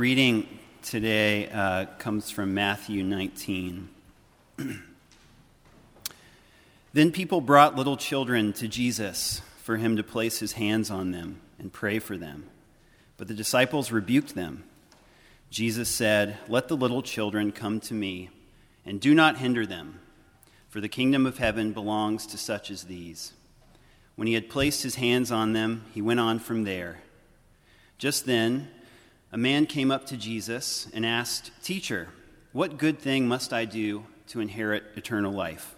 [0.00, 0.48] reading
[0.80, 3.86] today uh, comes from Matthew 19.
[6.94, 11.38] then people brought little children to Jesus for him to place his hands on them
[11.58, 12.48] and pray for them.
[13.18, 14.64] But the disciples rebuked them.
[15.50, 18.30] Jesus said, Let the little children come to me,
[18.86, 20.00] and do not hinder them,
[20.70, 23.34] for the kingdom of heaven belongs to such as these.
[24.16, 27.02] When he had placed his hands on them, he went on from there.
[27.98, 28.70] Just then,
[29.32, 32.08] a man came up to Jesus and asked, Teacher,
[32.52, 35.76] what good thing must I do to inherit eternal life?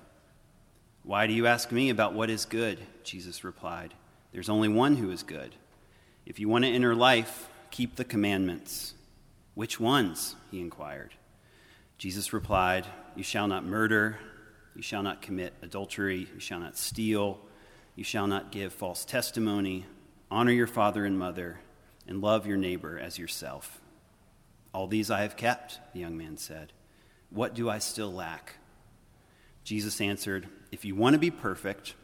[1.03, 2.79] Why do you ask me about what is good?
[3.05, 3.93] Jesus replied.
[4.33, 5.55] There's only one who is good.
[6.25, 8.95] If you want to enter life, keep the commandments.
[9.55, 10.37] Which ones?
[10.51, 11.11] he inquired.
[11.99, 14.19] Jesus replied, You shall not murder,
[14.75, 17.39] you shall not commit adultery, you shall not steal,
[17.97, 19.85] you shall not give false testimony,
[20.31, 21.59] honor your father and mother
[22.07, 23.81] and love your neighbor as yourself.
[24.75, 26.73] All these I have kept, the young man said.
[27.31, 28.57] What do I still lack?
[29.65, 31.95] Jesus answered, If you want to be perfect,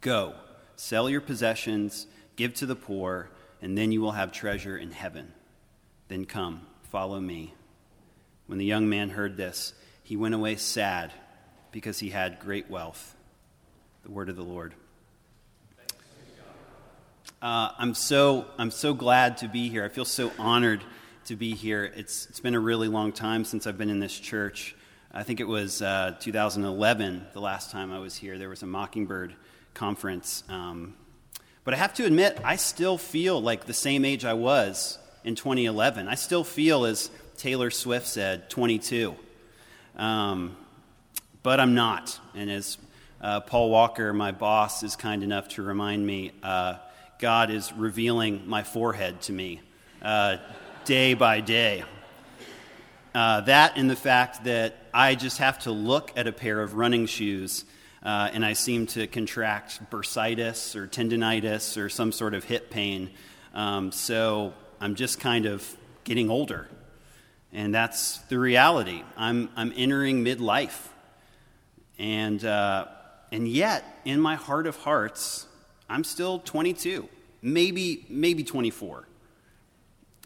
[0.00, 0.34] go,
[0.76, 2.06] sell your possessions,
[2.36, 5.32] give to the poor, and then you will have treasure in heaven.
[6.08, 7.54] Then come, follow me.
[8.46, 11.12] When the young man heard this, he went away sad
[11.70, 13.16] because he had great wealth.
[14.02, 14.74] The word of the Lord.
[17.42, 19.84] Uh, I'm so I'm so glad to be here.
[19.84, 20.84] I feel so honored
[21.24, 21.92] to be here.
[21.96, 24.76] It's it's been a really long time since I've been in this church.
[25.12, 28.38] I think it was uh, 2011 the last time I was here.
[28.38, 29.34] There was a Mockingbird
[29.74, 30.94] conference, um,
[31.64, 35.34] but I have to admit I still feel like the same age I was in
[35.34, 36.06] 2011.
[36.06, 39.16] I still feel, as Taylor Swift said, 22.
[39.96, 40.56] Um,
[41.42, 42.78] but I'm not, and as
[43.20, 46.30] uh, Paul Walker, my boss, is kind enough to remind me.
[46.40, 46.76] Uh,
[47.22, 49.60] God is revealing my forehead to me
[50.02, 50.38] uh,
[50.84, 51.84] day by day.
[53.14, 56.74] Uh, that and the fact that I just have to look at a pair of
[56.74, 57.64] running shoes
[58.02, 63.10] uh, and I seem to contract bursitis or tendonitis or some sort of hip pain.
[63.54, 65.64] Um, so I'm just kind of
[66.02, 66.66] getting older.
[67.52, 69.04] And that's the reality.
[69.16, 70.88] I'm, I'm entering midlife.
[72.00, 72.86] And, uh,
[73.30, 75.46] and yet, in my heart of hearts,
[75.92, 77.06] I'm still 22,
[77.42, 79.06] maybe, maybe 24.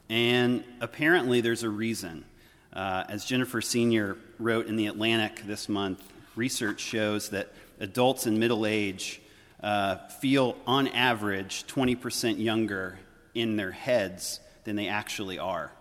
[0.09, 2.25] And apparently, there's a reason.
[2.73, 6.01] Uh, as Jennifer Senior wrote in The Atlantic this month,
[6.37, 9.21] research shows that adults in middle age
[9.61, 13.01] uh, feel, on average, 20% younger
[13.35, 15.73] in their heads than they actually are.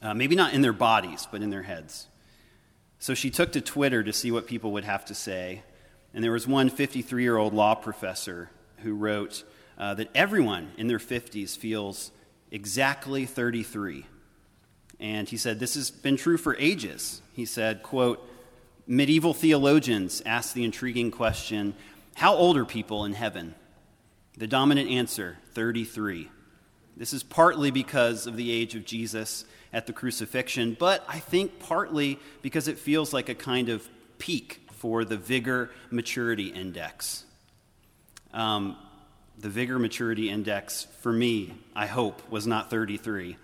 [0.00, 2.06] Uh, maybe not in their bodies, but in their heads.
[2.98, 5.64] So she took to Twitter to see what people would have to say.
[6.14, 8.48] And there was one 53 year old law professor
[8.82, 9.44] who wrote
[9.78, 12.10] uh, that everyone in their 50s feels
[12.50, 14.06] exactly 33.
[14.98, 17.22] And he said, This has been true for ages.
[17.32, 18.26] He said, quote,
[18.86, 21.74] Medieval theologians asked the intriguing question
[22.14, 23.54] How old are people in heaven?
[24.36, 26.28] The dominant answer 33.
[26.96, 31.58] This is partly because of the age of Jesus at the crucifixion, but I think
[31.58, 37.24] partly because it feels like a kind of peak for the vigor maturity index.
[38.32, 38.76] Um,
[39.38, 43.36] the vigor maturity index for me, I hope, was not 33.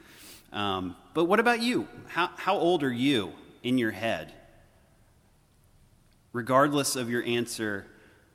[0.52, 1.88] Um, but what about you?
[2.08, 3.32] How, how old are you
[3.62, 4.32] in your head?
[6.32, 7.86] Regardless of your answer,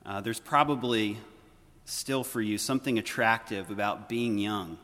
[0.04, 1.18] uh, there's probably
[1.84, 4.78] still for you something attractive about being young.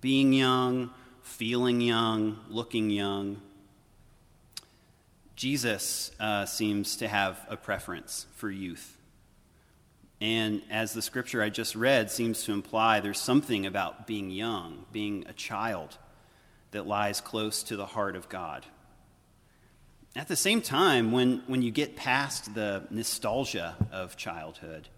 [0.00, 0.90] Being young,
[1.22, 3.40] feeling young, looking young.
[5.34, 8.95] Jesus uh, seems to have a preference for youth.
[10.20, 14.86] And as the scripture I just read seems to imply, there's something about being young,
[14.92, 15.98] being a child,
[16.70, 18.66] that lies close to the heart of God.
[20.14, 24.88] At the same time, when, when you get past the nostalgia of childhood,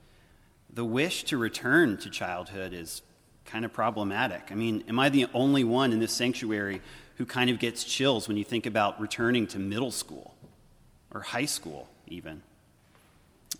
[0.72, 3.02] the wish to return to childhood is
[3.44, 4.52] kind of problematic.
[4.52, 6.80] I mean, am I the only one in this sanctuary
[7.16, 10.36] who kind of gets chills when you think about returning to middle school
[11.10, 12.42] or high school, even?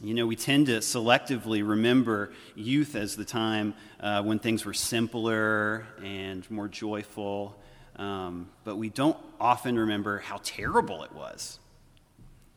[0.00, 4.74] You know, we tend to selectively remember youth as the time uh, when things were
[4.74, 7.58] simpler and more joyful,
[7.96, 11.58] um, but we don't often remember how terrible it was.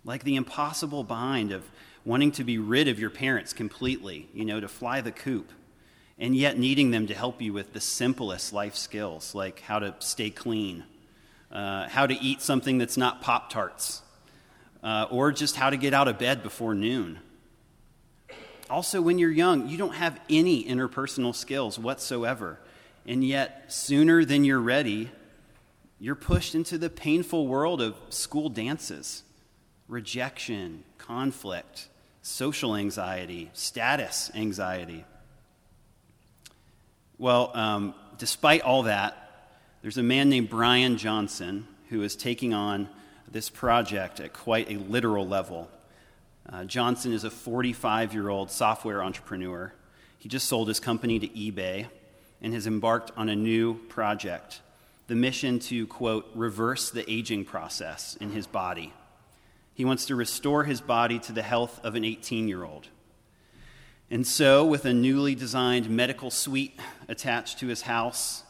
[0.05, 1.67] Like the impossible bind of
[2.05, 5.51] wanting to be rid of your parents completely, you know, to fly the coop,
[6.19, 9.95] and yet needing them to help you with the simplest life skills, like how to
[9.97, 10.83] stay clean,
[11.51, 14.03] uh, how to eat something that's not Pop Tarts,
[14.83, 17.17] uh, or just how to get out of bed before noon.
[18.71, 22.57] Also, when you're young, you don't have any interpersonal skills whatsoever.
[23.06, 25.09] And yet, sooner than you're ready,
[26.00, 29.23] you're pushed into the painful world of school dances,
[29.89, 31.89] rejection, conflict,
[32.21, 35.03] social anxiety, status anxiety.
[37.17, 39.51] Well, um, despite all that,
[39.81, 42.88] there's a man named Bryan Johnson who is taking on
[43.29, 45.69] this project at quite a literal level.
[46.49, 49.73] Uh, Johnson is a 45 year old software entrepreneur.
[50.17, 51.88] He just sold his company to eBay
[52.41, 54.61] and has embarked on a new project
[55.07, 58.93] the mission to, quote, reverse the aging process in his body.
[59.73, 62.88] He wants to restore his body to the health of an 18 year old.
[64.09, 68.43] And so, with a newly designed medical suite attached to his house,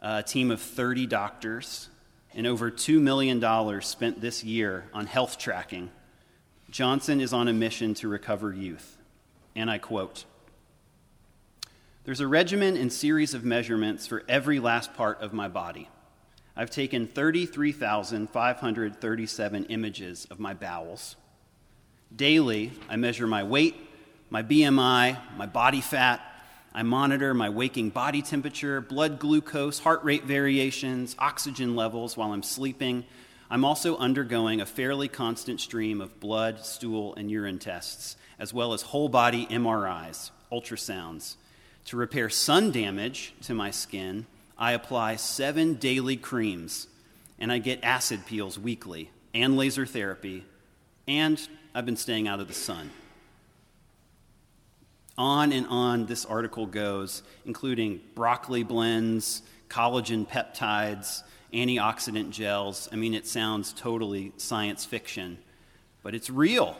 [0.00, 1.88] a team of 30 doctors,
[2.34, 5.90] and over $2 million spent this year on health tracking,
[6.70, 8.96] Johnson is on a mission to recover youth.
[9.56, 10.24] And I quote
[12.04, 15.88] There's a regimen and series of measurements for every last part of my body.
[16.56, 21.16] I've taken 33,537 images of my bowels.
[22.14, 23.76] Daily, I measure my weight,
[24.30, 26.20] my BMI, my body fat,
[26.72, 32.44] I monitor my waking body temperature, blood glucose, heart rate variations, oxygen levels while I'm
[32.44, 33.04] sleeping.
[33.52, 38.72] I'm also undergoing a fairly constant stream of blood, stool, and urine tests, as well
[38.72, 41.34] as whole body MRIs, ultrasounds.
[41.86, 44.26] To repair sun damage to my skin,
[44.56, 46.86] I apply seven daily creams,
[47.40, 50.44] and I get acid peels weekly, and laser therapy,
[51.08, 51.40] and
[51.74, 52.90] I've been staying out of the sun.
[55.18, 62.88] On and on this article goes, including broccoli blends, collagen peptides, antioxidant gels.
[62.92, 65.38] I mean, it sounds totally science fiction,
[66.02, 66.76] but it's real.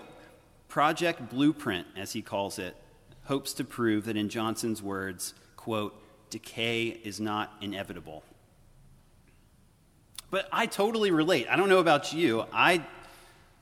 [0.68, 2.76] Project Blueprint, as he calls it,
[3.24, 5.94] hopes to prove that, in Johnson's words, quote,
[6.30, 8.22] decay is not inevitable.
[10.30, 11.48] But I totally relate.
[11.50, 12.44] I don't know about you.
[12.52, 12.84] I,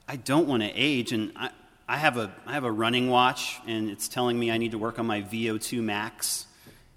[0.07, 1.51] I don't want to age, and I,
[1.89, 4.79] I have a I have a running watch, and it's telling me I need to
[4.79, 6.47] work on my VO2 max.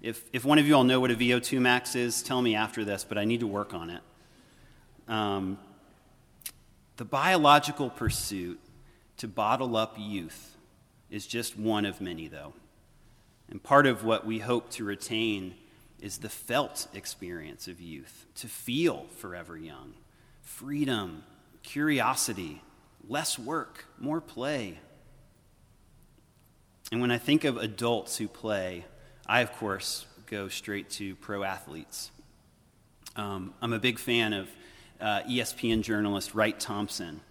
[0.02, 2.84] If if one of you all know what a VO2 max is, tell me after
[2.84, 3.04] this.
[3.04, 4.00] But I need to work on it.
[5.08, 5.58] Um,
[6.96, 8.60] the biological pursuit
[9.18, 10.56] to bottle up youth
[11.08, 12.52] is just one of many, though.
[13.48, 15.54] And part of what we hope to retain
[16.00, 19.94] is the felt experience of youth, to feel forever young,
[20.40, 21.22] freedom,
[21.62, 22.60] curiosity,
[23.08, 24.80] less work, more play.
[26.90, 28.84] And when I think of adults who play,
[29.32, 32.10] I, of course, go straight to pro athletes.
[33.16, 34.50] Um, I'm a big fan of
[35.00, 37.22] uh, ESPN journalist Wright Thompson.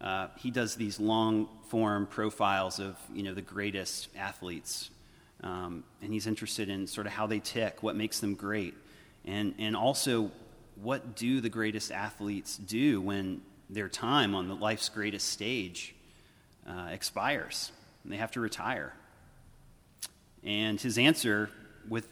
[0.00, 4.90] Uh, he does these long form profiles of you know, the greatest athletes.
[5.42, 8.74] Um, and he's interested in sort of how they tick, what makes them great,
[9.24, 10.30] and, and also
[10.76, 15.96] what do the greatest athletes do when their time on the life's greatest stage
[16.68, 17.72] uh, expires
[18.04, 18.94] and they have to retire.
[20.44, 21.50] And his answer,
[21.88, 22.08] with,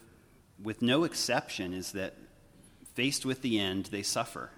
[0.62, 2.14] with no exception, is that
[2.94, 4.50] faced with the end, they suffer.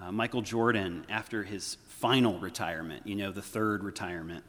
[0.00, 4.44] Uh, Michael Jordan, after his final retirement, you know, the third retirement,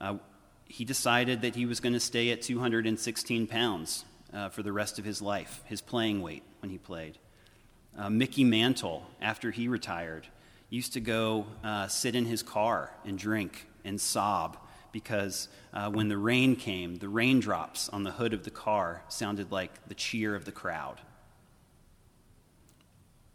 [0.00, 0.16] uh,
[0.64, 4.98] he decided that he was going to stay at 216 pounds uh, for the rest
[4.98, 7.18] of his life, his playing weight when he played.
[7.96, 10.26] Uh, Mickey Mantle, after he retired,
[10.70, 14.56] used to go uh, sit in his car and drink and sob
[14.92, 19.52] because uh, when the rain came, the raindrops on the hood of the car sounded
[19.52, 21.00] like the cheer of the crowd.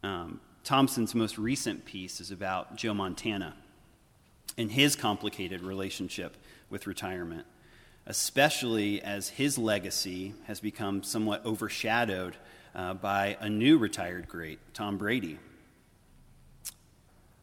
[0.04, 3.56] Um, Thompson's most recent piece is about Joe Montana
[4.58, 6.38] and his complicated relationship
[6.70, 7.46] with retirement,
[8.06, 12.36] especially as his legacy has become somewhat overshadowed
[12.74, 15.40] uh, by a new retired great, Tom Brady.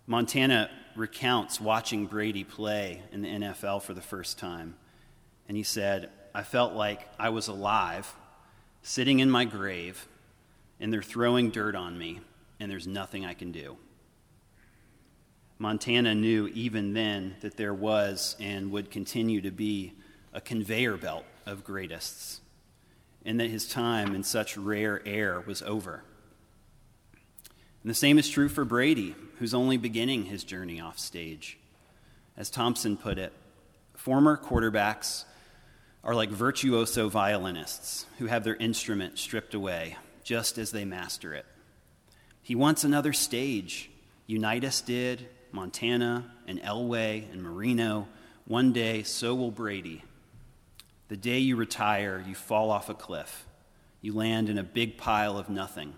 [0.06, 4.76] Montana recounts watching Brady play in the NFL for the first time.
[5.48, 8.14] And he said, I felt like I was alive,
[8.82, 10.06] sitting in my grave,
[10.80, 12.20] and they're throwing dirt on me,
[12.58, 13.76] and there's nothing I can do.
[15.58, 19.92] Montana knew even then that there was and would continue to be
[20.32, 22.40] a conveyor belt of greatest,
[23.24, 26.02] and that his time in such rare air was over.
[27.82, 31.58] And the same is true for Brady, who's only beginning his journey off stage.
[32.36, 33.32] As Thompson put it,
[33.94, 35.24] former quarterbacks
[36.04, 41.46] are like virtuoso violinists who have their instrument stripped away just as they master it.
[42.40, 43.90] He wants another stage.
[44.26, 48.08] Unitas did, Montana and Elway and Marino.
[48.46, 50.02] One day, so will Brady.
[51.08, 53.46] The day you retire, you fall off a cliff.
[54.00, 55.94] You land in a big pile of nothing.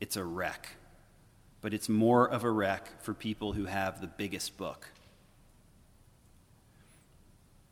[0.00, 0.68] It's a wreck.
[1.60, 4.88] But it's more of a wreck for people who have the biggest book.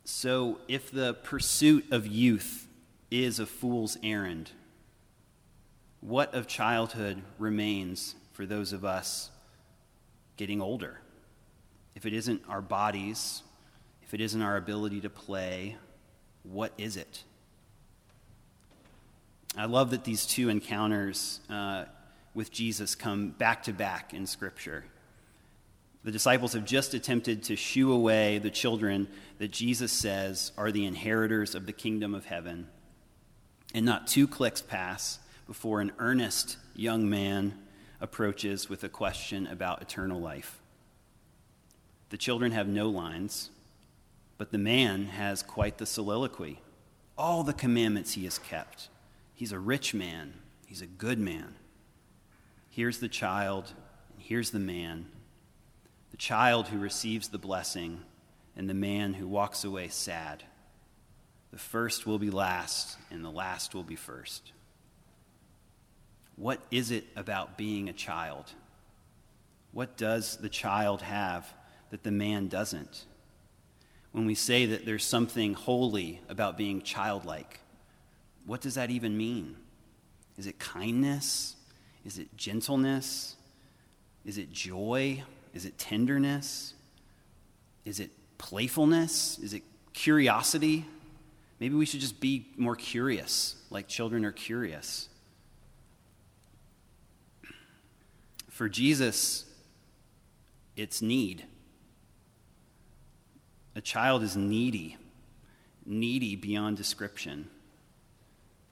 [0.03, 2.67] So, if the pursuit of youth
[3.11, 4.51] is a fool's errand,
[6.01, 9.31] what of childhood remains for those of us
[10.37, 11.01] getting older?
[11.95, 13.43] If it isn't our bodies,
[14.01, 15.75] if it isn't our ability to play,
[16.43, 17.23] what is it?
[19.57, 21.85] I love that these two encounters uh,
[22.37, 24.85] with Jesus come back to back in Scripture.
[26.03, 29.07] The disciples have just attempted to shoo away the children
[29.39, 32.67] that Jesus says are the inheritors of the kingdom of heaven.
[33.73, 35.17] And not two clicks pass
[35.47, 37.57] before an earnest young man
[37.99, 40.59] approaches with a question about eternal life.
[42.09, 43.49] The children have no lines,
[44.37, 46.61] but the man has quite the soliloquy.
[47.17, 48.89] All the commandments he has kept.
[49.33, 50.35] He's a rich man,
[50.67, 51.55] he's a good man.
[52.77, 53.73] Here's the child,
[54.13, 55.07] and here's the man.
[56.11, 58.01] The child who receives the blessing,
[58.55, 60.43] and the man who walks away sad.
[61.49, 64.51] The first will be last, and the last will be first.
[66.35, 68.45] What is it about being a child?
[69.71, 71.51] What does the child have
[71.89, 73.05] that the man doesn't?
[74.11, 77.59] When we say that there's something holy about being childlike,
[78.45, 79.57] what does that even mean?
[80.37, 81.55] Is it kindness?
[82.07, 83.35] Is it gentleness?
[84.25, 85.23] Is it joy?
[85.53, 86.73] Is it tenderness?
[87.83, 89.37] Is it playfulness?
[89.39, 89.61] Is it
[89.91, 90.85] curiosity?
[91.59, 95.09] Maybe we should just be more curious, like children are curious.
[98.51, 99.43] For Jesus,
[100.77, 101.43] it's need.
[103.75, 104.95] A child is needy,
[105.85, 107.49] needy beyond description.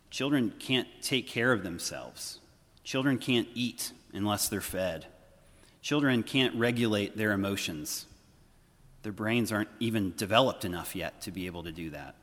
[0.09, 2.39] Children can't take care of themselves.
[2.85, 5.07] Children can't eat unless they're fed.
[5.81, 8.05] Children can't regulate their emotions.
[9.01, 12.15] Their brains aren't even developed enough yet to be able to do that.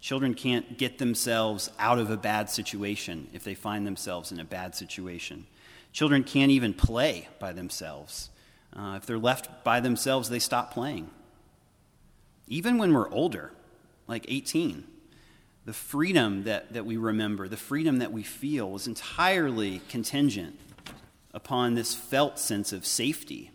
[0.00, 4.44] Children can't get themselves out of a bad situation if they find themselves in a
[4.44, 5.46] bad situation.
[5.92, 8.28] Children can't even play by themselves.
[8.76, 11.08] Uh, if they're left by themselves, they stop playing.
[12.48, 13.52] Even when we're older,
[14.08, 14.84] like 18,
[15.64, 20.58] the freedom that, that we remember, the freedom that we feel, was entirely contingent
[21.32, 23.50] upon this felt sense of safety,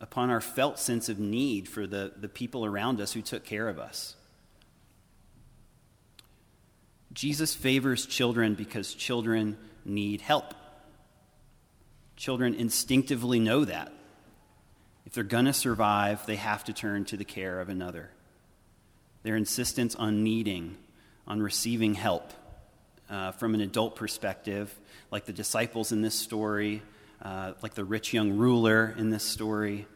[0.00, 3.68] upon our felt sense of need for the, the people around us who took care
[3.68, 4.16] of us.
[7.12, 10.52] Jesus favors children because children need help.
[12.16, 13.92] Children instinctively know that.
[15.06, 18.10] If they're going to survive, they have to turn to the care of another.
[19.22, 20.76] Their insistence on needing,
[21.26, 22.32] on receiving help
[23.10, 24.74] uh, from an adult perspective,
[25.10, 26.82] like the disciples in this story,
[27.22, 29.86] uh, like the rich young ruler in this story,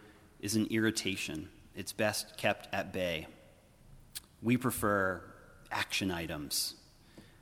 [0.40, 1.48] is an irritation.
[1.74, 3.26] It's best kept at bay.
[4.42, 5.22] We prefer
[5.70, 6.74] action items,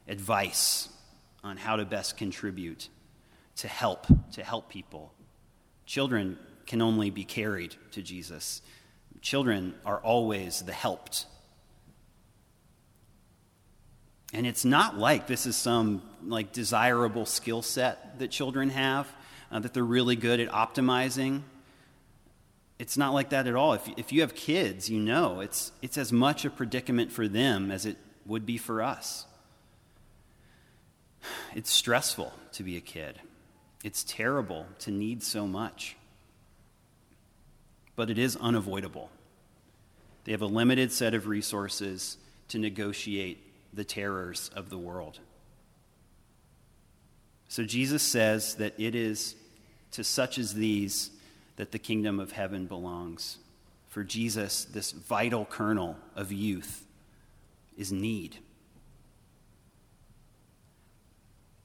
[0.09, 0.89] advice
[1.45, 2.89] on how to best contribute
[3.57, 5.13] to help, to help people.
[5.85, 8.63] Children can only be carried to Jesus.
[9.21, 11.27] Children are always the helped.
[14.37, 19.11] And it's not like this is some like desirable skill set that children have
[19.51, 21.41] uh, that they're really good at optimizing.
[22.79, 23.73] It's not like that at all.
[23.73, 27.71] If, if you have kids, you know it's, it's as much a predicament for them
[27.71, 29.25] as it would be for us.
[31.55, 33.19] It's stressful to be a kid.
[33.85, 35.97] It's terrible to need so much.
[37.95, 39.09] But it is unavoidable.
[40.25, 43.46] They have a limited set of resources to negotiate
[43.77, 45.21] the terrors of the world.
[47.49, 49.37] So Jesus says that it is
[49.93, 51.11] to such as these
[51.57, 53.39] that the kingdom of heaven belongs.
[53.89, 56.85] For Jesus, this vital kernel of youth
[57.79, 58.39] is need.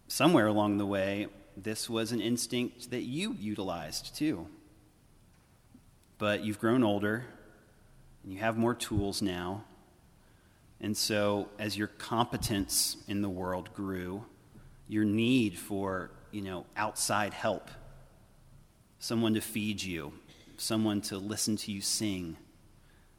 [0.07, 1.27] Somewhere along the way,
[1.57, 4.47] this was an instinct that you utilized too.
[6.17, 7.25] But you've grown older,
[8.23, 9.63] and you have more tools now.
[10.81, 14.25] And so, as your competence in the world grew,
[14.87, 17.69] your need for, you know, outside help,
[18.97, 20.11] someone to feed you,
[20.57, 22.35] someone to listen to you sing,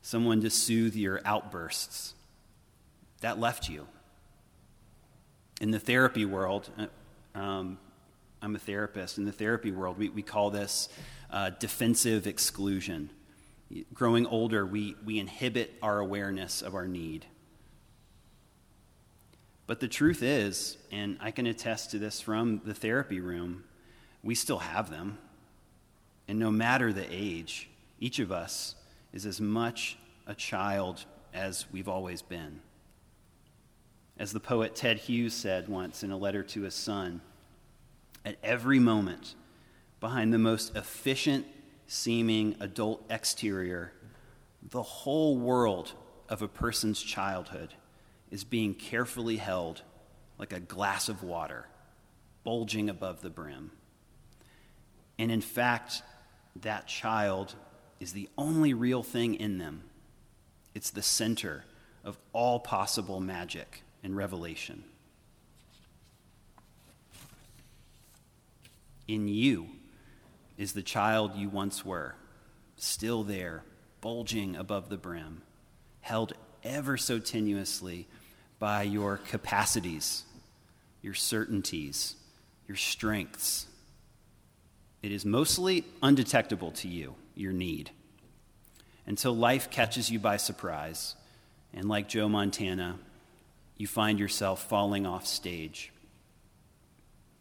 [0.03, 2.15] someone to soothe your outbursts,
[3.21, 3.87] that left you.
[5.61, 7.79] In the therapy world, uh, um,
[8.43, 9.19] I'm a therapist.
[9.19, 10.89] In the therapy world, we, we call this
[11.31, 13.11] uh, defensive exclusion.
[13.95, 17.25] Growing older, we, we inhibit our awareness of our need.
[19.67, 23.65] But the truth is, and I can attest to this from the therapy room,
[24.23, 25.19] we still have them.
[26.29, 27.69] And no matter the age,
[28.01, 28.75] each of us
[29.13, 32.61] is as much a child as we've always been.
[34.19, 37.21] As the poet Ted Hughes said once in a letter to his son,
[38.25, 39.35] at every moment,
[40.01, 41.47] behind the most efficient
[41.87, 43.93] seeming adult exterior,
[44.71, 45.93] the whole world
[46.29, 47.75] of a person's childhood
[48.33, 49.83] is being carefully held
[50.39, 51.67] like a glass of water,
[52.43, 53.71] bulging above the brim.
[55.19, 56.03] And in fact,
[56.63, 57.55] that child
[58.01, 59.85] is the only real thing in them.
[60.75, 61.65] It's the center
[62.05, 64.83] of all possible magic and revelation.
[69.07, 69.69] In you
[70.57, 72.15] is the child you once were,
[72.77, 73.63] still there,
[74.01, 75.43] bulging above the brim,
[76.01, 76.33] held
[76.65, 78.07] ever so tenuously
[78.63, 80.23] by your capacities,
[81.03, 82.15] your certainties,
[82.69, 83.67] your strengths.
[85.03, 87.91] It is mostly undetectable to you, your need,
[89.05, 91.17] until life catches you by surprise,
[91.75, 93.01] and like Joe Montana,
[93.79, 95.91] you find yourself falling off stage.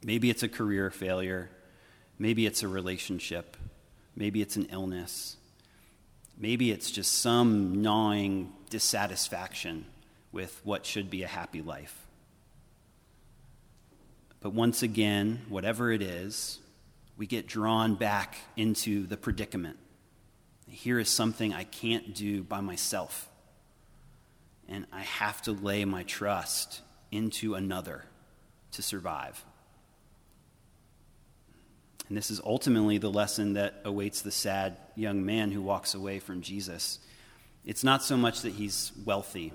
[0.03, 1.51] Maybe it's a career failure,
[2.17, 3.57] maybe it's a relationship,
[4.15, 5.37] maybe it's an illness,
[6.35, 9.85] maybe it's just some gnawing dissatisfaction
[10.31, 11.95] with what should be a happy life.
[14.39, 16.59] But once again, whatever it is,
[17.17, 19.77] we get drawn back into the predicament.
[20.67, 23.27] Here is something I can't do by myself
[24.71, 28.05] and I have to lay my trust into another
[28.71, 29.43] to survive.
[32.07, 36.19] And this is ultimately the lesson that awaits the sad young man who walks away
[36.19, 36.99] from Jesus.
[37.65, 39.51] It's not so much that he's wealthy,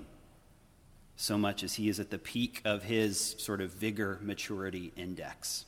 [1.17, 5.65] so much as he is at the peak of his sort of vigor maturity index.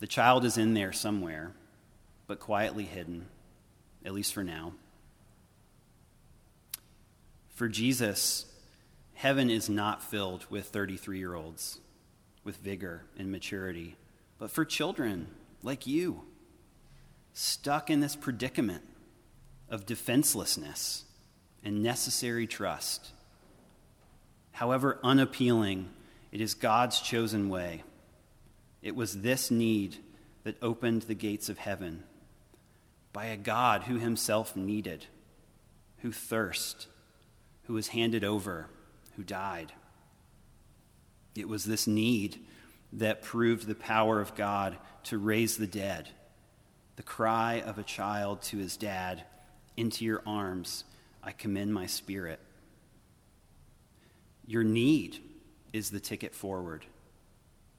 [0.00, 1.52] The child is in there somewhere,
[2.26, 3.26] but quietly hidden,
[4.04, 4.72] at least for now.
[7.54, 8.46] For Jesus,
[9.12, 11.78] heaven is not filled with 33 year olds
[12.42, 13.96] with vigor and maturity,
[14.38, 15.26] but for children
[15.62, 16.22] like you,
[17.34, 18.84] stuck in this predicament
[19.68, 21.04] of defenselessness
[21.62, 23.10] and necessary trust.
[24.60, 25.88] However unappealing,
[26.32, 27.82] it is God's chosen way.
[28.82, 29.96] It was this need
[30.44, 32.04] that opened the gates of heaven
[33.14, 35.06] by a God who himself needed,
[36.00, 36.88] who thirst,
[37.62, 38.66] who was handed over,
[39.16, 39.72] who died.
[41.34, 42.40] It was this need
[42.92, 46.10] that proved the power of God to raise the dead.
[46.96, 49.24] The cry of a child to his dad,
[49.78, 50.84] Into your arms
[51.24, 52.40] I commend my spirit.
[54.50, 55.16] Your need
[55.72, 56.84] is the ticket forward.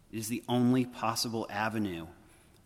[0.09, 2.07] It is the only possible avenue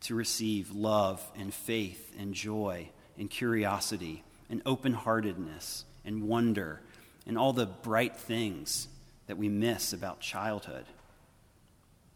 [0.02, 6.80] to receive love and faith and joy and curiosity and open heartedness and wonder
[7.26, 8.86] and all the bright things
[9.26, 10.84] that we miss about childhood.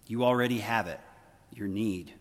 [0.07, 1.01] You already have it,
[1.53, 2.13] your need.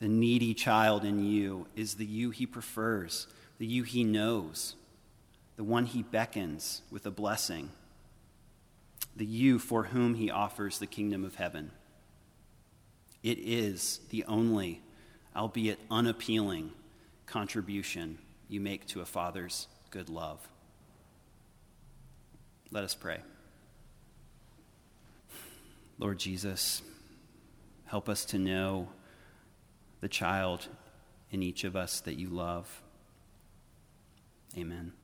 [0.00, 4.74] The needy child in you is the you he prefers, the you he knows,
[5.54, 7.70] the one he beckons with a blessing,
[9.20, 11.70] the you for whom he offers the kingdom of heaven.
[13.22, 14.80] It is the only,
[15.36, 16.70] albeit unappealing,
[17.26, 18.16] contribution
[18.48, 20.48] you make to a father's good love.
[22.70, 23.18] Let us pray.
[25.98, 26.80] Lord Jesus,
[27.84, 28.88] help us to know
[30.00, 30.66] the child
[31.30, 32.80] in each of us that you love.
[34.56, 34.94] Amen.